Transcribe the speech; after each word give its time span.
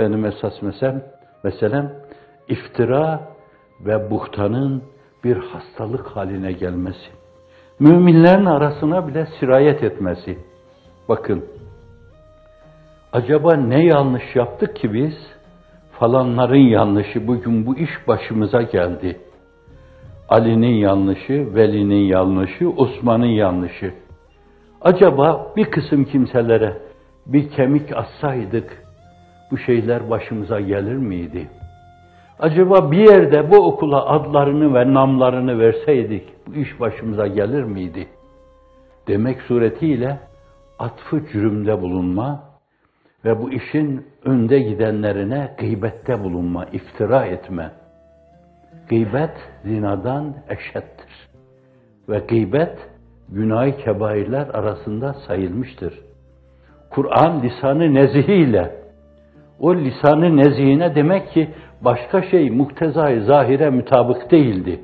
Benim 0.00 0.24
esas 0.24 0.62
meselem, 0.62 1.02
meselem 1.44 1.92
iftira 2.48 3.20
ve 3.80 4.10
buhtanın 4.10 4.82
bir 5.24 5.36
hastalık 5.36 6.06
haline 6.06 6.52
gelmesi. 6.52 7.10
Müminlerin 7.78 8.44
arasına 8.44 9.08
bile 9.08 9.26
sirayet 9.40 9.82
etmesi. 9.82 10.38
Bakın, 11.08 11.44
acaba 13.12 13.54
ne 13.54 13.84
yanlış 13.84 14.36
yaptık 14.36 14.76
ki 14.76 14.92
biz? 14.92 15.14
Falanların 15.98 16.68
yanlışı, 16.68 17.26
bugün 17.26 17.66
bu 17.66 17.76
iş 17.76 17.90
başımıza 18.08 18.62
geldi. 18.62 19.20
Ali'nin 20.28 20.74
yanlışı, 20.74 21.54
Veli'nin 21.54 22.04
yanlışı, 22.04 22.70
Osman'ın 22.70 23.26
yanlışı. 23.26 23.94
Acaba 24.80 25.52
bir 25.56 25.64
kısım 25.64 26.04
kimselere 26.04 26.82
bir 27.26 27.50
kemik 27.50 27.96
assaydık, 27.96 28.89
bu 29.50 29.58
şeyler 29.58 30.10
başımıza 30.10 30.60
gelir 30.60 30.96
miydi? 30.96 31.48
Acaba 32.38 32.90
bir 32.90 33.10
yerde 33.12 33.50
bu 33.50 33.56
okula 33.66 34.06
adlarını 34.06 34.74
ve 34.74 34.94
namlarını 34.94 35.58
verseydik 35.58 36.28
bu 36.46 36.54
iş 36.54 36.80
başımıza 36.80 37.26
gelir 37.26 37.62
miydi? 37.62 38.06
Demek 39.08 39.40
suretiyle 39.42 40.18
atfı 40.78 41.26
cürümde 41.32 41.82
bulunma 41.82 42.42
ve 43.24 43.42
bu 43.42 43.50
işin 43.50 44.06
önde 44.24 44.58
gidenlerine 44.58 45.54
gıybette 45.58 46.24
bulunma, 46.24 46.64
iftira 46.64 47.26
etme. 47.26 47.70
Gıybet 48.88 49.34
zinadan 49.64 50.34
eşettir. 50.48 51.28
Ve 52.08 52.18
gıybet 52.18 52.78
günah-ı 53.28 53.76
kebairler 53.76 54.46
arasında 54.48 55.12
sayılmıştır. 55.12 56.00
Kur'an 56.90 57.42
lisanı 57.42 57.94
nezihiyle 57.94 58.79
o 59.60 59.74
lisanı 59.74 60.36
nezihine 60.36 60.94
demek 60.94 61.30
ki 61.30 61.50
başka 61.80 62.22
şey 62.22 62.50
muktezai 62.50 63.20
zahire 63.20 63.70
mütabık 63.70 64.30
değildi. 64.30 64.80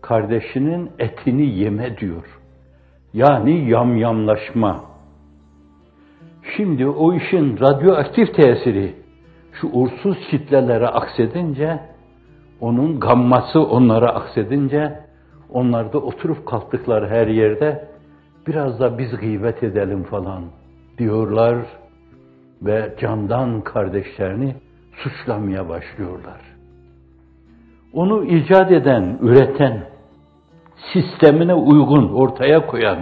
Kardeşinin 0.00 0.90
etini 0.98 1.46
yeme 1.46 1.98
diyor. 1.98 2.38
Yani 3.14 3.70
yamyamlaşma. 3.70 4.80
Şimdi 6.56 6.86
o 6.86 7.14
işin 7.14 7.60
radyoaktif 7.60 8.34
tesiri 8.34 8.94
şu 9.60 9.68
uğursuz 9.72 10.18
kitlelere 10.30 10.86
aksedince, 10.86 11.80
onun 12.60 13.00
gamması 13.00 13.62
onlara 13.62 14.10
aksedince, 14.14 15.00
onlar 15.50 15.92
da 15.92 15.98
oturup 15.98 16.46
kalktıkları 16.46 17.08
her 17.08 17.26
yerde 17.26 17.88
biraz 18.46 18.80
da 18.80 18.98
biz 18.98 19.16
gıybet 19.20 19.62
edelim 19.62 20.02
falan 20.02 20.44
diyorlar 20.98 21.56
ve 22.62 22.94
candan 23.00 23.60
kardeşlerini 23.60 24.54
suçlamaya 24.96 25.68
başlıyorlar. 25.68 26.40
Onu 27.92 28.24
icat 28.24 28.72
eden, 28.72 29.18
üreten, 29.20 29.82
sistemine 30.92 31.54
uygun 31.54 32.12
ortaya 32.12 32.66
koyan, 32.66 32.98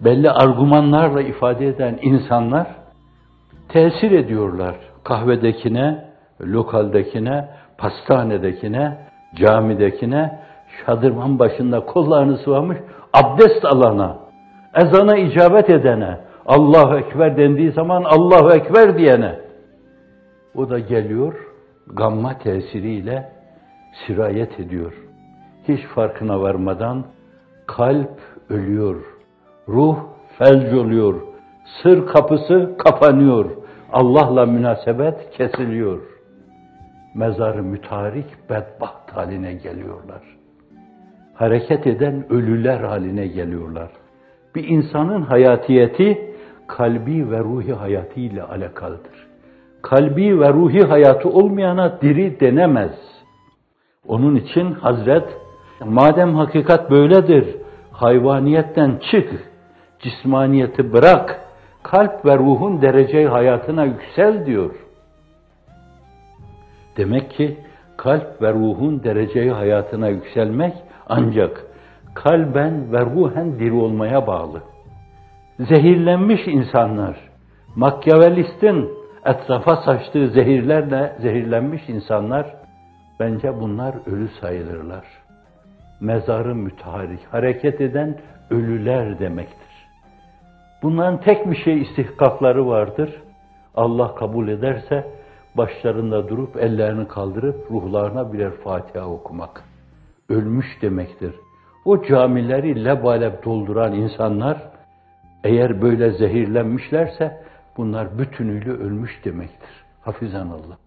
belli 0.00 0.30
argümanlarla 0.30 1.22
ifade 1.22 1.66
eden 1.66 1.98
insanlar 2.02 2.66
tesir 3.68 4.10
ediyorlar. 4.10 4.74
Kahvedekine, 5.04 6.04
lokaldekine, 6.40 7.48
pastanedekine, 7.78 8.98
camidekine, 9.34 10.38
şadırvan 10.86 11.38
başında 11.38 11.80
kollarını 11.80 12.38
sıvamış 12.38 12.78
abdest 13.12 13.64
alana, 13.64 14.16
ezana 14.74 15.16
icabet 15.16 15.70
edene, 15.70 16.18
Allahu 16.46 16.96
Ekber 16.96 17.36
dendiği 17.36 17.72
zaman 17.72 18.04
Allahu 18.04 18.52
Ekber 18.52 18.98
diyene. 18.98 19.40
O 20.54 20.70
da 20.70 20.78
geliyor, 20.78 21.34
gamma 21.86 22.38
tesiriyle 22.38 23.32
sirayet 24.06 24.60
ediyor. 24.60 24.92
Hiç 25.68 25.80
farkına 25.84 26.40
varmadan 26.40 27.04
kalp 27.66 28.20
ölüyor, 28.50 28.96
ruh 29.68 29.96
felç 30.38 30.72
oluyor, 30.74 31.20
sır 31.82 32.06
kapısı 32.06 32.76
kapanıyor, 32.78 33.50
Allah'la 33.92 34.46
münasebet 34.46 35.30
kesiliyor. 35.30 36.00
Mezarı 37.14 37.62
mütarik 37.62 38.50
bedbaht 38.50 39.12
haline 39.12 39.54
geliyorlar. 39.54 40.22
Hareket 41.34 41.86
eden 41.86 42.32
ölüler 42.32 42.80
haline 42.80 43.26
geliyorlar. 43.26 43.90
Bir 44.54 44.68
insanın 44.68 45.22
hayatiyeti 45.22 46.25
kalbi 46.68 47.30
ve 47.30 47.38
ruhi 47.38 47.72
hayatı 47.72 48.20
ile 48.20 48.42
alakalıdır. 48.42 49.26
Kalbi 49.82 50.40
ve 50.40 50.52
ruhi 50.52 50.82
hayatı 50.82 51.28
olmayana 51.28 52.00
diri 52.00 52.40
denemez. 52.40 52.92
Onun 54.08 54.36
için 54.36 54.72
Hazret, 54.72 55.28
madem 55.84 56.34
hakikat 56.34 56.90
böyledir, 56.90 57.56
hayvaniyetten 57.92 59.00
çık, 59.10 59.50
cismaniyeti 59.98 60.92
bırak, 60.92 61.40
kalp 61.82 62.24
ve 62.24 62.38
ruhun 62.38 62.82
derece 62.82 63.26
hayatına 63.26 63.84
yüksel 63.84 64.46
diyor. 64.46 64.74
Demek 66.96 67.30
ki 67.30 67.56
kalp 67.96 68.42
ve 68.42 68.52
ruhun 68.52 69.04
dereceyi 69.04 69.50
hayatına 69.50 70.08
yükselmek 70.08 70.74
ancak 71.08 71.66
kalben 72.14 72.92
ve 72.92 73.00
ruhen 73.00 73.58
diri 73.58 73.72
olmaya 73.72 74.26
bağlı. 74.26 74.62
Zehirlenmiş 75.60 76.46
insanlar, 76.46 77.16
Makyavelist'in 77.76 78.90
etrafa 79.24 79.76
saçtığı 79.76 80.28
zehirlerle 80.28 81.16
zehirlenmiş 81.20 81.88
insanlar, 81.88 82.56
bence 83.20 83.60
bunlar 83.60 83.94
ölü 84.06 84.28
sayılırlar. 84.40 85.04
Mezarı 86.00 86.54
müteharik, 86.54 87.20
hareket 87.30 87.80
eden 87.80 88.18
ölüler 88.50 89.18
demektir. 89.18 89.88
Bunların 90.82 91.20
tek 91.20 91.50
bir 91.50 91.56
şey 91.56 91.82
istihkakları 91.82 92.66
vardır. 92.66 93.22
Allah 93.74 94.14
kabul 94.14 94.48
ederse 94.48 95.06
başlarında 95.54 96.28
durup 96.28 96.56
ellerini 96.56 97.08
kaldırıp 97.08 97.70
ruhlarına 97.70 98.32
birer 98.32 98.52
Fatiha 98.52 99.06
okumak. 99.06 99.64
Ölmüş 100.28 100.82
demektir. 100.82 101.34
O 101.84 102.02
camileri 102.02 102.84
lebalep 102.84 103.44
dolduran 103.44 103.92
insanlar 103.92 104.75
eğer 105.44 105.82
böyle 105.82 106.10
zehirlenmişlerse 106.10 107.42
bunlar 107.76 108.18
bütünüyle 108.18 108.70
ölmüş 108.70 109.24
demektir. 109.24 109.70
Hafizan 110.00 110.48
Allah. 110.48 110.78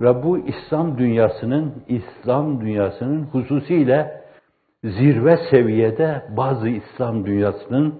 Ve 0.00 0.22
bu 0.22 0.38
İslam 0.38 0.98
dünyasının 0.98 1.84
İslam 1.88 2.60
dünyasının 2.60 3.24
hususiyle 3.24 4.22
zirve 4.84 5.38
seviyede 5.50 6.22
bazı 6.36 6.68
İslam 6.68 7.26
dünyasının 7.26 7.94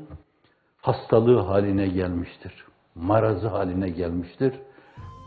hastalığı 0.76 1.40
haline 1.40 1.86
gelmiştir. 1.88 2.64
Marazı 2.94 3.48
haline 3.48 3.88
gelmiştir. 3.88 4.54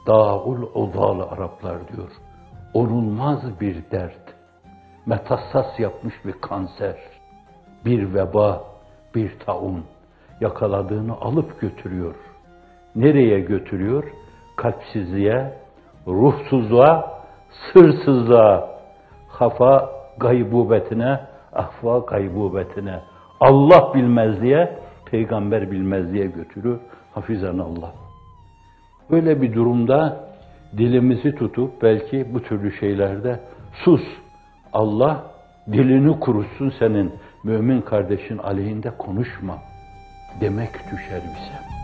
Dağul 0.08 0.64
odalı 0.74 1.24
Araplar 1.24 1.88
diyor. 1.88 2.12
Onulmaz 2.74 3.60
bir 3.62 3.92
dert. 3.92 4.36
Metassas 5.06 5.80
yapmış 5.80 6.14
bir 6.26 6.34
kanser. 6.34 6.98
Bir 7.86 8.14
veba, 8.14 8.64
bir 9.16 9.40
taun 9.40 9.86
yakaladığını 10.42 11.14
alıp 11.22 11.62
götürüyor. 11.62 12.16
Nereye 12.96 13.40
götürüyor? 13.40 14.04
Kalpsizliğe, 14.56 15.54
ruhsuzluğa, 16.08 17.22
sırsızlığa, 17.74 18.70
hafa 19.28 19.90
gaybubetine, 20.18 21.20
ahva 21.54 22.00
gaybubetine, 22.00 23.00
Allah 23.40 23.94
bilmezliğe, 23.94 24.80
peygamber 25.06 25.72
bilmezliğe 25.72 26.26
götürür. 26.26 26.80
Hafizan 27.14 27.58
Allah. 27.58 27.92
Böyle 29.12 29.42
bir 29.42 29.54
durumda 29.54 30.30
dilimizi 30.78 31.36
tutup 31.36 31.82
belki 31.82 32.34
bu 32.34 32.42
türlü 32.44 32.72
şeylerde 32.72 33.40
sus. 33.84 34.02
Allah 34.74 35.24
dilini 35.72 36.20
kurutsun 36.20 36.74
senin. 36.80 37.14
mümin 37.44 37.82
kardeşin 37.82 38.38
aleyhinde 38.38 38.92
konuşma 38.98 39.69
demek 40.42 40.92
düşer 40.92 41.22
bize. 41.24 41.79